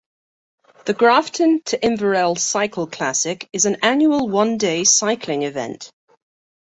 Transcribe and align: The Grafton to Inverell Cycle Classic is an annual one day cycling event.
The 0.85 0.95
Grafton 0.95 1.61
to 1.65 1.79
Inverell 1.85 2.35
Cycle 2.35 2.87
Classic 2.87 3.47
is 3.53 3.65
an 3.65 3.77
annual 3.83 4.27
one 4.29 4.57
day 4.57 4.83
cycling 4.83 5.43
event. 5.43 5.91